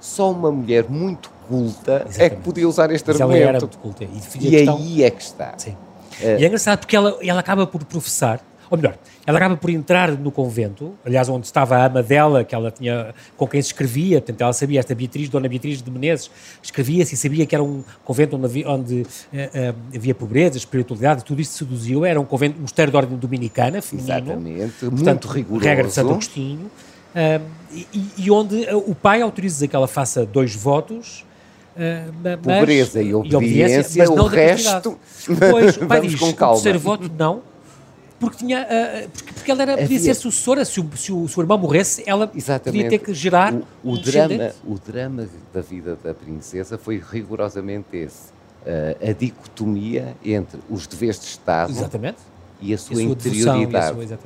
[0.00, 2.22] Só uma mulher muito culta Exatamente.
[2.22, 3.42] é que podia usar este Mas argumento.
[3.42, 4.04] Ela era muito culta.
[4.04, 5.54] E, e aí é que está.
[5.56, 5.76] Sim.
[6.20, 6.38] É.
[6.38, 8.40] E é engraçado porque ela, ela acaba por professar
[8.72, 12.54] ou melhor, ela acaba por entrar no convento, aliás, onde estava a ama dela, que
[12.54, 16.30] ela tinha, com quem se escrevia, portanto, ela sabia, esta Beatriz, Dona Beatriz de Menezes,
[16.62, 21.22] escrevia-se e sabia que era um convento onde havia, onde, uh, uh, havia pobreza, espiritualidade,
[21.22, 24.14] tudo isso seduziu, era um convento, um mosteiro de ordem dominicana, feminino.
[24.14, 25.66] Exatamente, portanto, muito rigoroso.
[25.66, 26.70] Regra de Santo Agostinho,
[27.14, 31.26] uh, e, e, onde o pai autoriza que ela faça dois votos,
[31.74, 34.98] Uh, mas, Pobreza e obediência, e obediência mas não o resto.
[35.26, 36.52] Depois, o pai diz: com calma.
[36.52, 37.40] o terceiro voto, não,
[38.22, 41.36] porque tinha uh, porque, porque ela era, podia ser sucessora, se o, se, o, se
[41.36, 42.84] o irmão morresse, ela Exatamente.
[42.84, 47.02] podia ter que gerar o, o um drama O drama da vida da princesa foi
[47.04, 48.30] rigorosamente esse.
[48.64, 52.18] Uh, a dicotomia entre os deveres de Estado exatamente.
[52.60, 54.00] e a sua, a sua interioridade.
[54.00, 54.18] A sua,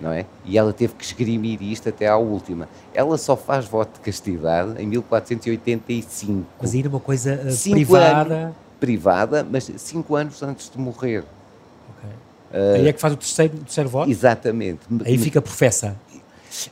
[0.00, 0.24] não é?
[0.46, 2.70] E ela teve que esgrimir isto até à última.
[2.94, 6.46] Ela só faz voto de castidade em 1485.
[6.58, 8.34] Mas ainda uma coisa uh, privada.
[8.34, 11.20] Anos, privada, mas cinco anos antes de morrer.
[11.20, 14.10] Uh, Aí é que faz o terceiro, o terceiro voto?
[14.10, 14.80] Exatamente.
[15.04, 15.96] Aí fica professa.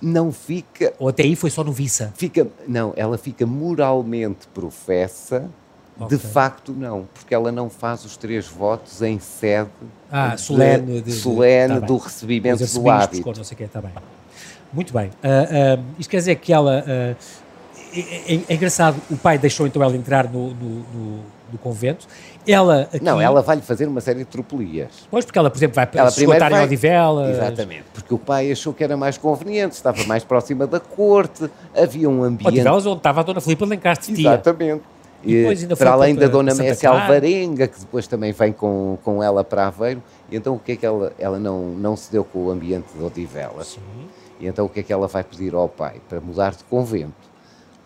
[0.01, 0.93] Não fica.
[0.99, 2.12] Ou até aí foi só noviça?
[2.16, 5.49] Fica, não, ela fica moralmente professa.
[5.99, 6.16] Okay.
[6.16, 9.69] De facto, não, porque ela não faz os três votos em sede
[10.11, 13.33] ah, solene, de, solene de, tá do recebimento do hábito.
[13.37, 13.93] Não sei que, tá bem.
[14.73, 15.09] Muito bem.
[15.09, 16.85] Uh, uh, isto quer dizer que ela.
[16.87, 17.16] Uh,
[17.94, 21.20] é, é, é, engraçado, o pai deixou então ela entrar no, no, no,
[21.53, 22.07] no convento
[22.46, 23.05] ela aqui...
[23.05, 25.07] Não, ela vai-lhe fazer uma série de tropelias.
[25.11, 26.62] Pois, porque ela, por exemplo, vai ela esgotar vai...
[26.62, 27.37] em Odivelas.
[27.37, 32.09] Exatamente, porque o pai achou que era mais conveniente, estava mais próxima da corte, havia
[32.09, 32.48] um ambiente...
[32.48, 34.83] Odivelas onde estava a Dona Filipa de Lencastre, Exatamente.
[35.22, 39.22] E depois ainda para além da Dona Messi Alvarenga, que depois também vem com, com
[39.22, 42.24] ela para Aveiro, e então o que é que ela, ela não, não se deu
[42.24, 43.66] com o ambiente de Odivelas?
[43.74, 43.81] Sim.
[44.40, 46.00] E então o que é que ela vai pedir ao pai?
[46.09, 47.30] Para mudar de convento.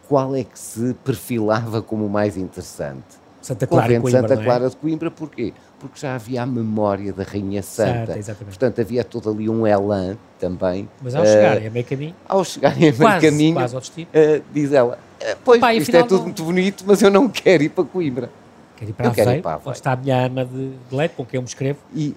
[0.09, 3.25] Qual é que se perfilava como o mais interessante?
[3.45, 4.45] Santa Clara convento de Santa é?
[4.45, 5.53] Clara de Coimbra, porquê?
[5.79, 8.21] Porque já havia a memória da Rainha Santa.
[8.23, 10.89] Santa Portanto, havia todo ali um elan também.
[11.03, 12.15] Mas ao uh, chegarem a meio caminho.
[12.27, 14.09] Ao chegarem a meio quase, caminho, quase ao destino.
[14.15, 16.23] Uh, diz ela: uh, Pois, Pai, isto é tudo não...
[16.25, 18.31] muito bonito, mas eu não quero ir para Coimbra.
[18.77, 19.69] Quero ir para, eu Aveiro, quero ir para Aveiro.
[19.69, 21.79] Onde está a minha ama de, de leite, com quem eu me escrevo.
[21.95, 22.17] E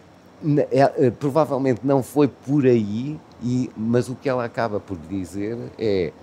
[0.72, 6.14] é, provavelmente não foi por aí, e, mas o que ela acaba por dizer é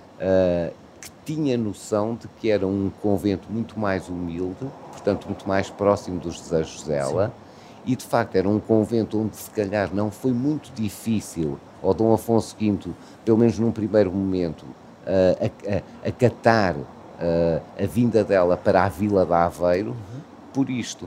[1.24, 4.66] tinha noção de que era um convento muito mais humilde
[5.04, 7.26] portanto, muito mais próximo dos desejos dela.
[7.26, 7.32] Sim.
[7.92, 12.14] E de facto era um convento onde, se calhar, não foi muito difícil ao Dom
[12.14, 12.90] Afonso V,
[13.24, 19.34] pelo menos num primeiro momento, uh, acatar uh, a vinda dela para a Vila de
[19.34, 19.90] Aveiro.
[19.90, 20.20] Uhum.
[20.54, 21.06] Por isto,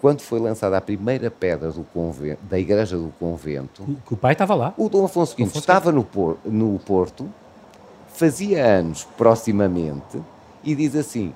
[0.00, 3.84] quando foi lançada a primeira pedra convento, da igreja do convento.
[4.06, 4.72] Que o pai estava lá?
[4.78, 7.28] O Dom Afonso V estava no, por, no Porto,
[8.12, 10.20] fazia anos proximamente,
[10.62, 11.32] e diz assim: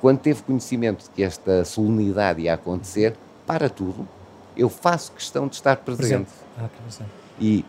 [0.00, 3.14] quando teve conhecimento de que esta solenidade ia acontecer,
[3.46, 4.08] para tudo,
[4.56, 6.28] eu faço questão de estar presente.
[6.56, 7.00] presente.
[7.00, 7.04] Ah,
[7.40, 7.64] e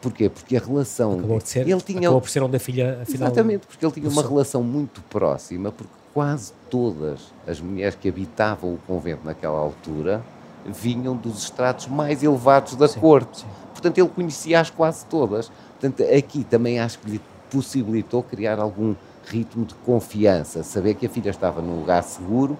[0.00, 0.28] Porquê?
[0.28, 1.18] Porque a relação.
[1.18, 1.66] Acabou de ser.
[1.66, 3.28] Ele tinha, acabou por ser onde a filha, afinal.
[3.28, 8.74] Exatamente, porque ele tinha uma relação muito próxima, porque quase todas as mulheres que habitavam
[8.74, 10.22] o convento naquela altura
[10.66, 13.40] vinham dos estratos mais elevados da Sim, corte.
[13.40, 13.46] sim.
[13.72, 15.50] Portanto, ele conhecia-as quase todas.
[15.80, 17.20] Portanto, aqui também acho que lhe
[17.50, 18.94] possibilitou criar algum
[19.26, 22.58] ritmo de confiança, saber que a filha estava num lugar seguro,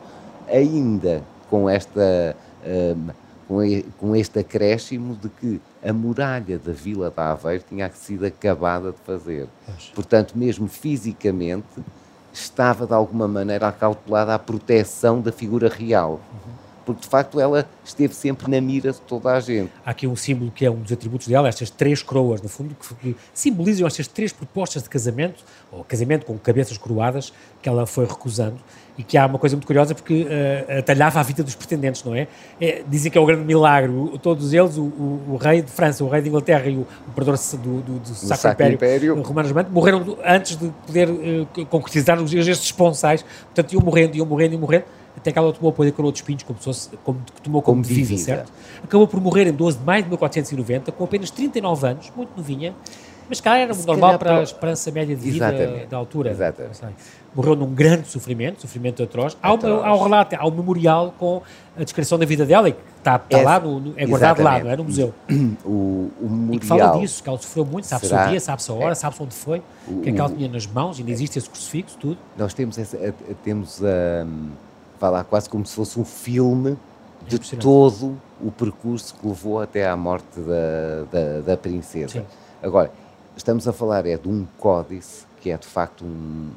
[0.48, 2.36] ainda com esta.
[2.64, 3.08] hum,
[3.98, 8.98] com, este acréscimo de que a muralha da Vila de Aveiro tinha sido acabada de
[9.04, 9.48] fazer.
[9.94, 11.84] Portanto, mesmo fisicamente,
[12.32, 16.20] estava de alguma maneira acautelada à proteção da figura real.
[16.84, 19.70] Porque de facto ela esteve sempre na mira de toda a gente.
[19.84, 22.76] Há aqui um símbolo que é um dos atributos dela, estas três coroas, no fundo,
[23.00, 25.42] que, simbolizam estas três propostas de casamento,
[25.72, 28.56] ou casamento com cabeças coroadas, que ela foi recusando,
[28.96, 32.14] e que há uma coisa muito curiosa porque eh, atalhava a vida dos pretendentes, não
[32.14, 32.28] é?
[32.60, 35.70] É, Dizem que é o grande milagre, o- todos eles, o, o- o rei de
[35.70, 39.18] França, o rei de Inglaterra e o, imperador do, do, do Sacro, Sacro Império, Império.
[39.18, 44.26] o Romano morreram antes de poder eh, concretizar os estes esponsais, portanto iam morrendo, iam
[44.26, 44.84] morrendo, iam morrendo,
[45.16, 47.82] até que ela tomou apoio da coroa de espinhos, como, fosse- como tomou como, Como
[47.82, 48.24] devida, devida.
[48.24, 48.52] certo?
[48.82, 52.74] Acabou por morrer em 12 de maio de 1490, com apenas 39 anos, muito novinha,
[53.28, 55.86] mas cá era Se normal para a esperança média de vida Exatamente.
[55.86, 56.30] da altura.
[56.30, 56.78] Exatamente.
[57.34, 59.36] Morreu num grande sofrimento, sofrimento atroz.
[59.42, 61.40] Há, uma, há um relato, há um memorial com
[61.76, 64.64] a descrição da vida dela, que está, está lá, no, no- é guardado lá, exatamente.
[64.64, 64.76] não é?
[64.76, 65.14] No museu.
[65.64, 67.00] O, o E que fala memorial.
[67.02, 70.00] disso, que ela sofreu muito, sabe-se o dia, sabe-se a hora, sabe-se onde foi, o
[70.02, 72.18] que é que ela tinha nas mãos, ainda existe esse crucifixo, tudo.
[72.36, 73.80] Nós temos, essa, a- a- temos
[74.94, 76.76] a, falar quase como se fosse um filme
[77.26, 77.62] de impressionante.
[77.64, 82.20] todo o percurso que levou até à morte da, da, da princesa.
[82.20, 82.24] Sim.
[82.62, 82.90] Agora,
[83.36, 86.50] estamos a falar é de um códice que é de facto um,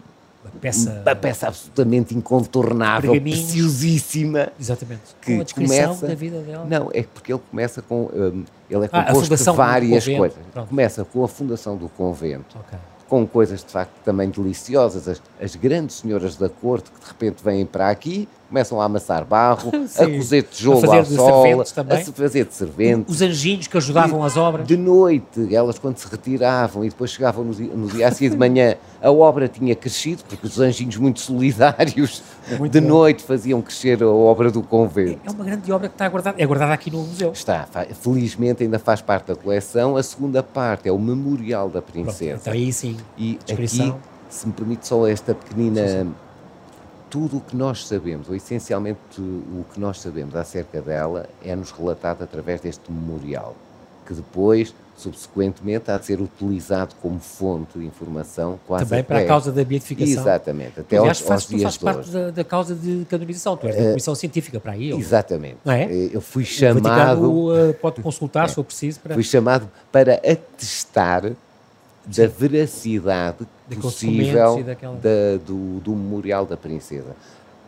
[0.44, 1.02] Uma peça.
[1.06, 4.50] uma peça absolutamente incontornável, preciosíssima.
[4.60, 5.02] Exatamente.
[5.22, 6.66] que com a descrição começa- da vida dela.
[6.66, 8.10] Não, é porque ele começa com.
[8.14, 10.38] hum, ele é Ah, composto fundação de várias coisas.
[10.54, 10.70] pronto.
[10.70, 12.78] Começa com a fundação do convento, Ok.
[13.08, 15.08] Com coisas de facto também deliciosas.
[15.08, 19.26] As, as grandes senhoras da corte que de repente vêm para aqui, começam a amassar
[19.26, 20.18] barro, a Sim.
[20.18, 21.98] cozer tijolo A fazer ao de sol, também.
[21.98, 23.16] a se fazer de serventes.
[23.16, 24.66] Os anjinhos que ajudavam as obras.
[24.68, 28.30] De noite, elas quando se retiravam e depois chegavam no dia, no dia a seguir
[28.30, 32.24] de manhã, a obra tinha crescido, porque os anjinhos muito solidários
[32.58, 32.88] Muito de bom.
[32.88, 35.20] noite faziam crescer a obra do convento.
[35.26, 36.42] É uma grande obra que está guardada.
[36.42, 37.32] É guardada aqui no museu.
[37.32, 37.68] Está,
[38.02, 39.98] felizmente ainda faz parte da coleção.
[39.98, 42.38] A segunda parte é o Memorial da Pronto, Princesa.
[42.42, 42.96] então aí sim.
[43.18, 43.90] e descrição.
[43.90, 43.98] aqui,
[44.30, 46.08] se me permite só esta pequenina.
[47.10, 52.24] Tudo o que nós sabemos, ou essencialmente o que nós sabemos acerca dela, é-nos relatado
[52.24, 53.56] através deste memorial,
[54.06, 59.26] que depois, subsequentemente, há de ser utilizado como fonte de informação quase Também para a
[59.26, 60.22] causa da beatificação.
[60.22, 63.56] Exatamente, até Aliás, aos, faz, aos dias de parte da, da causa de canonização.
[63.56, 64.92] Tu és da comissão científica para aí.
[64.92, 65.58] Exatamente.
[65.64, 65.88] Não é?
[66.12, 66.82] Eu fui O chamado.
[66.82, 69.14] Vaticano uh, pode consultar, se for preciso, para.
[69.14, 71.32] Fui chamado para atestar
[72.08, 77.16] da veracidade Daqueles possível daquela- da- do, do Memorial da Princesa.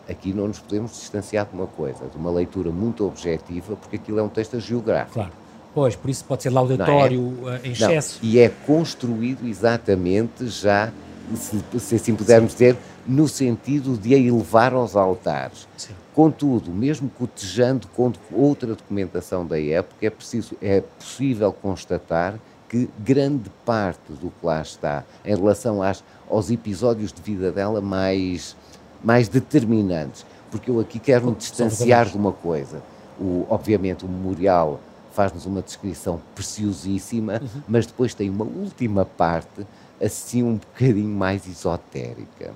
[0.09, 4.19] Aqui não nos podemos distanciar de uma coisa, de uma leitura muito objetiva, porque aquilo
[4.19, 5.13] é um texto geográfico.
[5.15, 5.31] Claro.
[5.75, 8.19] Pois, por isso pode ser laudatório uh, em Não, excesso.
[8.23, 10.91] e é construído exatamente já,
[11.35, 12.75] se, se assim pudermos dizer,
[13.07, 15.67] no sentido de a elevar aos altares.
[15.77, 15.93] Sim.
[16.15, 22.33] Contudo, mesmo cotejando com outra documentação da época, é, preciso, é possível constatar
[22.69, 27.81] que grande parte do que lá está, em relação às, aos episódios de vida dela
[27.81, 28.55] mais,
[29.03, 32.81] mais determinantes, porque eu aqui quero me distanciar de uma coisa.
[33.19, 34.79] O, obviamente, o memorial
[35.11, 37.61] faz-nos uma descrição preciosíssima, Uhum.
[37.67, 39.65] mas depois tem uma última parte,
[40.01, 42.53] assim um bocadinho mais esotérica.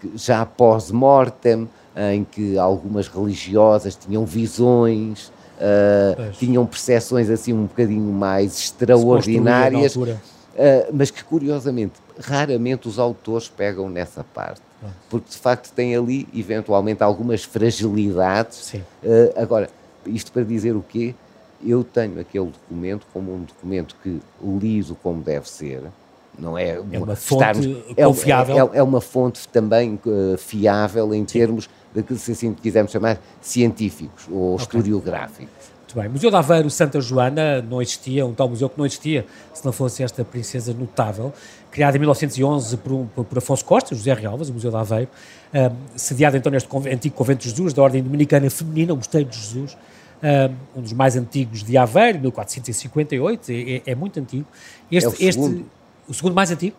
[0.00, 1.68] Que já pós-mortem,
[2.12, 6.36] em que algumas religiosas tinham visões, ah, Pois.
[6.38, 13.88] tinham percepções assim um bocadinho mais extraordinárias, ah, mas que curiosamente, raramente os autores pegam
[13.88, 14.62] nessa parte.
[14.80, 14.94] Pronto.
[15.10, 18.74] Porque de facto tem ali, eventualmente, algumas fragilidades.
[19.04, 19.68] Ah, agora,
[20.06, 21.14] isto para dizer o quê?
[21.62, 25.82] Eu tenho aquele documento como um documento que lido como deve ser,
[26.38, 26.70] não é?
[26.70, 28.70] É uma estarmos- fonte é- confiável.
[28.72, 33.18] É, é uma fonte também eh, fiável em termos de que, se assim quisermos chamar,
[33.40, 35.70] científicos ou historiográficos.
[35.80, 36.08] Muito bem.
[36.08, 39.72] Museu de Aveiro Santa Joana não existia, um tal museu que não existia se não
[39.72, 41.32] fosse esta princesa notável,
[41.70, 45.08] criada em 1911 por, um- por Afonso Costa, José Realvas, o Museu de Aveiro,
[45.52, 49.36] ahm, sediado então neste antigo convento de Jesus, da Ordem Dominicana Feminina, o Mosteiro de
[49.36, 49.76] Jesus,
[50.22, 54.46] ahm, um dos mais antigos de Aveiro, 1458, é, é- é muito antigo.
[54.92, 55.66] Este, É o este- segundo.
[56.10, 56.76] O segundo mais antigo?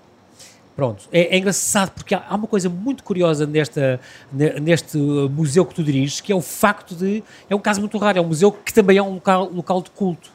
[0.75, 3.99] Pronto, é, é engraçado porque há, há uma coisa muito curiosa nesta,
[4.31, 7.23] ne- neste museu que tu diriges, que é o facto de.
[7.49, 9.89] É um caso muito raro, é um museu que também é um local, local de
[9.91, 10.29] culto.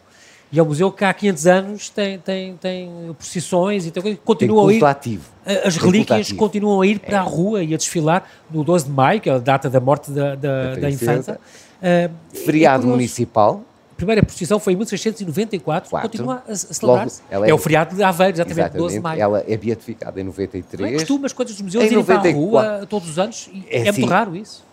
[0.53, 4.69] E é um museu que há 500 anos tem, tem, tem procissões e tem, continua
[4.69, 4.85] tem a ir.
[4.85, 5.25] Ativo.
[5.65, 7.19] As relíquias continuam a ir para é.
[7.19, 10.11] a rua e a desfilar no 12 de maio, que é a data da morte
[10.13, 11.41] da, da, da, da infanta.
[11.83, 13.65] Uh, Feriado municipal
[13.97, 16.11] primeira procissão foi em 1694, Quatro.
[16.11, 17.23] continua a, a celebrar-se.
[17.31, 19.21] É, é, o feriado de Aveiro, exatamente, exatamente, 12 de maio.
[19.21, 20.81] Ela é beatificada em 93.
[20.81, 23.85] Não é costume as coisas dos museus irem para a rua todos os anos, é,
[23.85, 24.65] é assim, muito raro isso.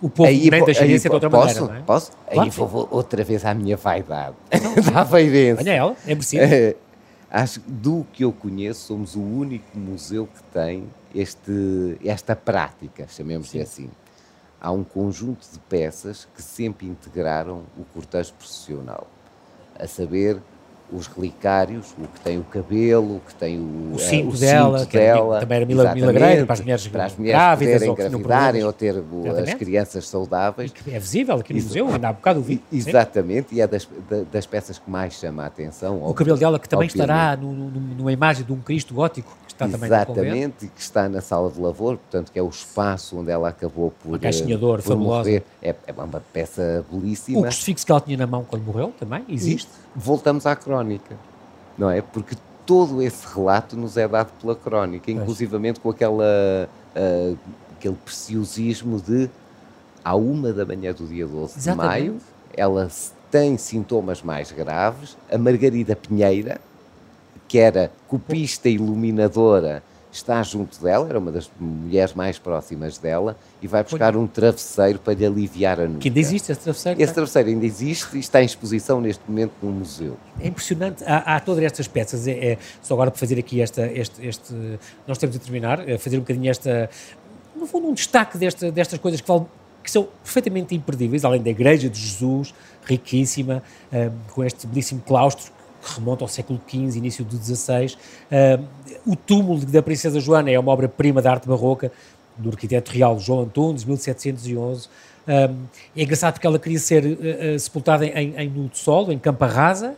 [0.00, 1.82] O povo aí, nem deixa de ser de outra posso, maneira, não é?
[1.84, 2.12] Posso?
[2.30, 4.36] Claro aí vou outra vez à minha vaidade,
[4.92, 5.62] da aveirense.
[5.62, 6.44] Olha ela, é merecido.
[7.28, 13.06] acho que do que eu conheço, somos o único museu que tem este, esta prática,
[13.08, 13.90] chamemos-lhe assim
[14.60, 19.06] há um conjunto de peças que sempre integraram o cortejo processional,
[19.78, 20.40] a saber
[20.92, 24.38] os relicários, o que tem o cabelo, o que tem o, o cinto, uh, o
[24.38, 28.06] dela, cinto dela, era, também era milagreira para as mulheres, para as mulheres grávidas poderem
[28.06, 29.50] engravidarem ou ter exatamente.
[29.50, 30.70] as crianças saudáveis.
[30.70, 32.62] E que é visível aqui no museu, ainda há bocado o vi.
[32.72, 33.88] Exatamente, e é das,
[34.32, 36.02] das peças que mais chama a atenção.
[36.02, 39.68] O cabelo dela que também estará no, no, numa imagem de um Cristo gótico está
[39.68, 43.30] também Exatamente, e que está na sala de lavor, portanto, que é o espaço onde
[43.30, 44.94] ela acabou por, uma caixinha fabulosa.
[44.96, 45.42] morrer.
[45.60, 47.40] É, é uma peça belíssima.
[47.40, 49.68] O crucifixo que ela tinha na mão quando morreu também existe.
[49.68, 51.16] E voltamos à crónica,
[51.76, 52.00] não é?
[52.00, 57.38] Porque todo esse relato nos é dado pela crónica, inclusivamente com aquela, uh,
[57.72, 59.30] aquele preciosismo de
[60.04, 61.94] à uma da manhã do dia 12 Exatamente.
[61.94, 62.20] de maio,
[62.56, 62.88] ela
[63.30, 66.60] tem sintomas mais graves, a Margarida Pinheira,
[67.46, 73.36] que era copista e iluminadora, está junto dela, era uma das mulheres mais próximas dela,
[73.60, 76.00] e vai buscar um travesseiro para lhe aliviar a nuca.
[76.00, 77.02] Que ainda existe esse travesseiro?
[77.02, 80.16] Esse travesseiro ainda existe e está em exposição neste momento no museu.
[80.40, 83.86] É impressionante, há, há todas estas peças, é, é, só agora para fazer aqui esta,
[83.86, 84.54] este, este,
[85.06, 86.88] nós temos de terminar, é fazer um bocadinho esta,
[87.54, 89.48] no fundo um destaque desta, destas coisas que, falam,
[89.82, 95.57] que são perfeitamente imperdíveis, além da Igreja de Jesus, riquíssima, um, com este belíssimo claustro,
[95.82, 97.96] que remonta ao século XV, início do XVI.
[98.30, 98.64] Uh,
[99.06, 101.92] o túmulo da Princesa Joana é uma obra-prima da arte barroca
[102.36, 104.86] do arquiteto real João Antunes, 1711.
[104.86, 104.90] Uh,
[105.96, 109.94] é engraçado porque ela queria ser uh, sepultada em, em, no solo, em Campa Rasa,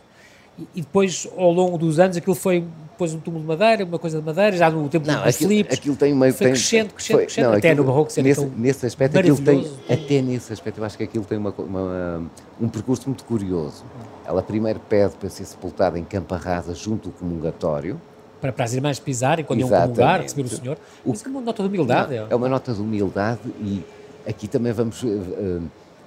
[0.75, 4.19] e, depois, ao longo dos anos, aquilo foi depois um túmulo de madeira, uma coisa
[4.19, 5.77] de madeira, já no tempo não, dos aquilo, Filipes.
[5.77, 6.31] Aquilo tem uma...
[6.31, 9.17] Foi tem, crescendo, crescendo, foi, crescendo, não, até aquilo, no barroco ser nesse, nesse aspecto,
[9.17, 12.23] aquilo tem, até nesse aspecto, eu acho que aquilo tem uma, uma,
[12.59, 13.83] um percurso muito curioso.
[14.25, 17.99] Ela primeiro pede para ser sepultada em Campa Rasa junto ao comungatório.
[18.39, 19.87] Para, para as irmãs pisarem quando Exatamente.
[19.87, 20.77] iam comungar, receber o Senhor.
[21.03, 22.15] O, Isso é uma nota de humildade.
[22.15, 23.83] Não, é uma nota de humildade e
[24.27, 25.61] aqui também vamos uh,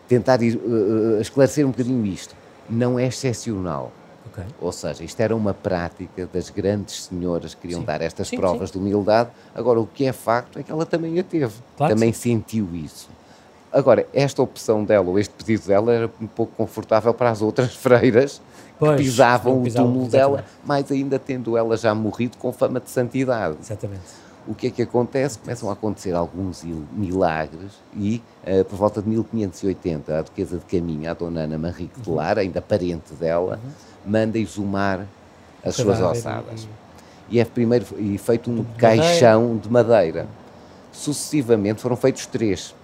[0.08, 2.34] tentar ir, uh, esclarecer um bocadinho isto.
[2.68, 3.92] Não é excepcional.
[4.30, 4.44] Okay.
[4.60, 7.86] Ou seja, isto era uma prática das grandes senhoras que queriam sim.
[7.86, 8.78] dar estas sim, provas sim.
[8.78, 9.30] de humildade.
[9.54, 11.52] Agora, o que é facto é que ela também a teve.
[11.76, 13.08] Claro também sentiu isso.
[13.72, 17.74] Agora, esta opção dela, ou este pedido dela, era um pouco confortável para as outras
[17.76, 18.40] freiras
[18.78, 22.88] pois, que pisavam o túmulo dela, mais ainda tendo ela já morrido com fama de
[22.88, 23.56] santidade.
[23.60, 24.24] Exatamente.
[24.46, 25.38] O que é que acontece?
[25.38, 31.12] Começam a acontecer alguns milagres e, uh, por volta de 1580, a duquesa de Caminha,
[31.12, 32.16] a dona Ana Manrique de uhum.
[32.16, 33.70] Lara, ainda parente dela, uhum.
[34.06, 35.06] Manda exumar
[35.64, 36.68] as suas ossadas.
[37.28, 40.26] E é primeiro e feito um caixão de madeira.
[40.92, 42.74] Sucessivamente foram feitos três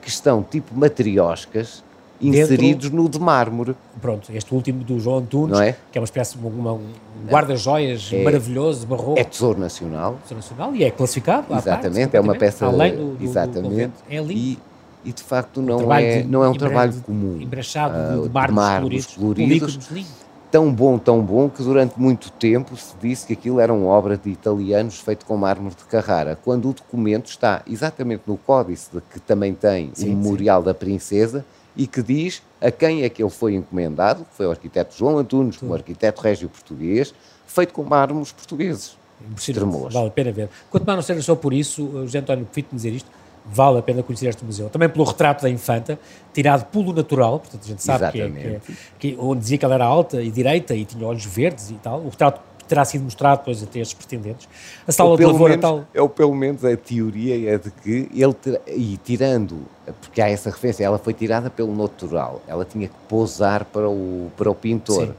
[0.00, 1.84] que estão tipo matrioscas
[2.20, 3.74] inseridos Dentro, no de mármore.
[4.00, 5.76] Pronto, este último do João Antunes, é?
[5.90, 6.80] que é uma espécie de um
[7.26, 9.18] guarda-joias é, maravilhoso, barroco.
[9.18, 10.18] É tesouro nacional.
[10.22, 11.46] Tesouro nacional e é classificado.
[11.50, 12.66] Exatamente, parte, é uma peça.
[12.66, 13.88] Além do, do exatamente.
[13.88, 14.32] Do, é lindo.
[14.32, 14.58] E,
[15.02, 17.40] e de facto não, é, não é um trabalho comum.
[17.40, 19.76] Embrachado uh, de, de mármores coloridos.
[19.76, 20.08] coloridos
[20.50, 24.16] tão bom, tão bom, que durante muito tempo se disse que aquilo era uma obra
[24.16, 29.00] de italianos feito com mármore de Carrara, quando o documento está exatamente no códice de
[29.00, 30.66] que também tem sim, o memorial sim.
[30.66, 31.44] da princesa
[31.76, 35.18] e que diz a quem é que ele foi encomendado, que foi o arquiteto João
[35.18, 37.14] Antunes, um arquiteto régio português,
[37.46, 38.98] feito com mármores portugueses.
[39.36, 39.90] Extremoso.
[39.90, 40.48] Vale a pena ver.
[40.70, 43.08] Quanto mais não seja só por isso, o José António Pito dizer isto,
[43.52, 44.68] vale a pena conhecer este museu.
[44.68, 45.98] Também pelo retrato da infanta,
[46.32, 48.60] tirado pelo natural, portanto a gente sabe que, é, que, é,
[48.98, 52.00] que, onde dizia que ela era alta e direita e tinha olhos verdes e tal.
[52.00, 54.48] O retrato terá sido mostrado depois a estes pretendentes.
[54.86, 55.84] A sala de lavoura tal...
[55.92, 58.34] É, ou pelo menos a teoria é de que ele,
[58.68, 59.62] e tirando,
[60.00, 64.30] porque há essa referência, ela foi tirada pelo natural, ela tinha que pousar para o,
[64.36, 65.06] para o pintor.
[65.06, 65.14] Sim.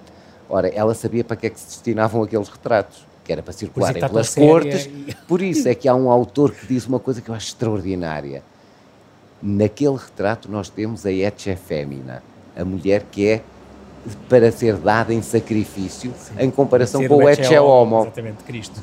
[0.49, 4.01] Ora, ela sabia para que é que se destinavam aqueles retratos que era para circularem
[4.01, 4.85] pelas cortes.
[4.85, 5.15] E...
[5.27, 8.43] Por isso é que há um autor que diz uma coisa que eu acho extraordinária.
[9.41, 12.23] Naquele retrato nós temos a Etche Fémina,
[12.55, 13.41] a mulher que é
[14.27, 16.33] para ser dada em sacrifício Sim.
[16.39, 18.01] em comparação com o Ecce Homo.
[18.01, 18.81] Exatamente, Cristo,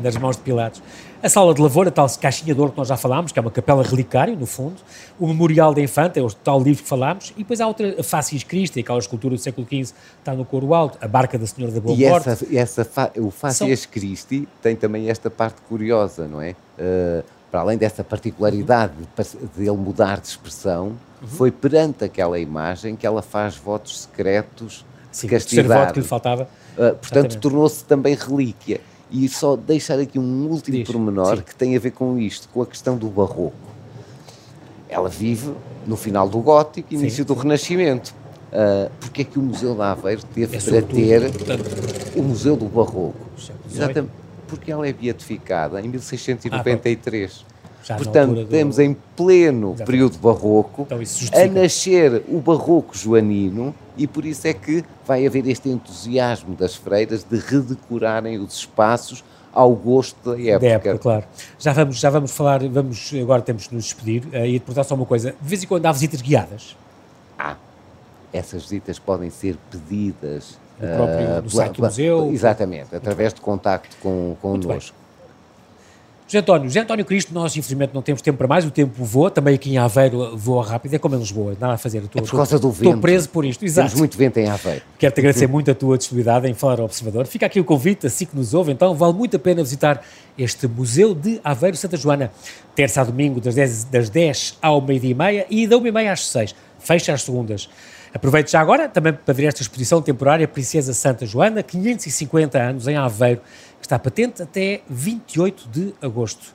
[0.00, 0.82] nas mãos de Pilatos.
[1.22, 3.42] A sala de lavoura, a tal caixinha de ouro que nós já falámos, que é
[3.42, 4.76] uma capela relicária, no fundo,
[5.18, 8.02] o memorial da infanta, é o tal livro que falámos, e depois há outra, a
[8.02, 11.74] Facies Christi, aquela escultura do século XV, está no coro alto, a barca da Senhora
[11.74, 12.30] da Boa e Morte.
[12.30, 13.90] Essa, essa o Facies São...
[13.92, 16.52] Christi tem também esta parte curiosa, não é?
[16.78, 19.24] Uh, para além dessa particularidade uhum.
[19.24, 21.28] de, de ele mudar de expressão, uhum.
[21.28, 25.68] foi perante aquela imagem que ela faz votos secretos Sim, de castidade.
[25.68, 26.48] O voto que lhe faltava.
[26.78, 28.80] Uh, portanto, tornou-se também relíquia.
[29.10, 31.42] E só deixar aqui um último Diz, pormenor sim.
[31.42, 33.52] que tem a ver com isto, com a questão do barroco.
[34.88, 35.52] Ela vive
[35.86, 37.24] no final do gótico, início sim.
[37.24, 38.14] do renascimento.
[38.50, 41.22] Uh, porque é que o Museu de Aveiro teve é para ter
[42.16, 43.14] o Museu do Barroco?
[43.72, 44.12] Exatamente,
[44.48, 47.44] porque ela é beatificada em 1693.
[47.46, 47.50] Ah,
[47.84, 48.46] já Portanto, do...
[48.46, 49.86] temos em pleno Exatamente.
[49.86, 55.46] período barroco então, a nascer o barroco joanino e por isso é que vai haver
[55.46, 60.58] este entusiasmo das freiras de redecorarem os espaços ao gosto da época.
[60.58, 61.24] Da época, claro.
[61.58, 64.84] Já vamos, já vamos falar, vamos, agora temos de nos despedir uh, e de perguntar
[64.84, 65.34] só uma coisa.
[65.38, 66.74] De vez em quando há visitas guiadas?
[67.38, 67.56] Ah,
[68.32, 72.30] essas visitas podem ser pedidas no próprio uh, no site do museu?
[72.32, 74.96] Exatamente, através de contacto com, connosco.
[76.30, 79.32] José António, José António Cristo, nós infelizmente não temos tempo para mais, o tempo voa,
[79.32, 82.04] também aqui em Aveiro voa rápido, é como em Lisboa, nada a fazer.
[82.04, 82.84] Estou, é por causa do vento.
[82.84, 83.88] Estou preso por isto, exato.
[83.88, 84.82] Temos muito vento em Aveiro.
[84.96, 87.26] Quero-te agradecer muito a tua disponibilidade em falar ao Observador.
[87.26, 90.06] Fica aqui o convite, assim que nos ouve, então vale muito a pena visitar
[90.38, 92.30] este Museu de Aveiro Santa Joana,
[92.76, 95.90] terça a domingo, das 10, das 10 ao meio-dia e meia e da 1 e
[95.90, 97.68] meia às 6, fecha às segundas.
[98.12, 102.96] Aproveite já agora também para ver esta exposição temporária Princesa Santa Joana, 550 anos em
[102.96, 103.40] Aveiro,
[103.80, 106.54] está patente até 28 de agosto.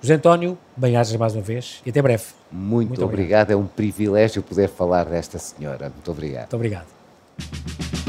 [0.00, 2.24] José António, bem-ajas mais uma vez e até breve.
[2.52, 3.48] Muito, Muito obrigado.
[3.48, 5.88] obrigado, é um privilégio poder falar desta senhora.
[5.88, 6.40] Muito obrigado.
[6.42, 8.03] Muito obrigado.